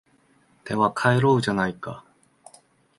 [0.65, 2.03] では帰ろうじゃないか